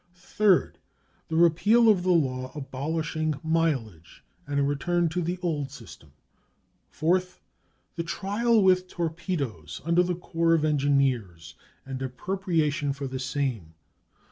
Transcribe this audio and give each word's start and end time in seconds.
Third. 0.15 0.79
The 1.27 1.35
repeal 1.35 1.87
of 1.87 2.01
the 2.01 2.09
law 2.09 2.51
abolishing 2.55 3.35
mileage, 3.43 4.23
and 4.47 4.59
a 4.59 4.63
return 4.63 5.09
to 5.09 5.21
the 5.21 5.37
old 5.43 5.69
system. 5.69 6.11
Fourth. 6.89 7.39
The 7.97 8.03
trial 8.03 8.63
with 8.63 8.87
torpedoes 8.87 9.79
under 9.85 10.01
the 10.01 10.15
Corps 10.15 10.55
of 10.55 10.65
Engineers, 10.65 11.53
and 11.85 12.01
appropriation 12.01 12.93
for 12.93 13.05
the 13.05 13.19
same. 13.19 13.75